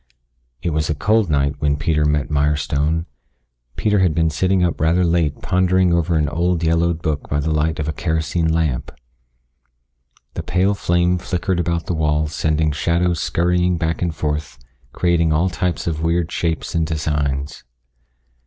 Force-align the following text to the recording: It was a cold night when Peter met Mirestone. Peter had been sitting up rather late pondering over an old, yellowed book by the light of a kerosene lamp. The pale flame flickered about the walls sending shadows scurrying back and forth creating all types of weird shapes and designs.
It 0.63 0.71
was 0.71 0.89
a 0.89 0.95
cold 0.95 1.29
night 1.29 1.57
when 1.59 1.77
Peter 1.77 2.05
met 2.05 2.31
Mirestone. 2.31 3.05
Peter 3.75 3.99
had 3.99 4.15
been 4.15 4.31
sitting 4.31 4.63
up 4.63 4.81
rather 4.81 5.03
late 5.05 5.43
pondering 5.43 5.93
over 5.93 6.15
an 6.17 6.27
old, 6.27 6.63
yellowed 6.63 7.03
book 7.03 7.29
by 7.29 7.39
the 7.39 7.51
light 7.51 7.77
of 7.77 7.87
a 7.87 7.93
kerosene 7.93 8.51
lamp. 8.51 8.91
The 10.33 10.41
pale 10.41 10.73
flame 10.73 11.19
flickered 11.19 11.59
about 11.59 11.85
the 11.85 11.93
walls 11.93 12.33
sending 12.33 12.71
shadows 12.71 13.19
scurrying 13.19 13.77
back 13.77 14.01
and 14.01 14.09
forth 14.15 14.57
creating 14.91 15.31
all 15.31 15.49
types 15.49 15.85
of 15.85 16.01
weird 16.01 16.31
shapes 16.31 16.73
and 16.73 16.87
designs. 16.87 17.63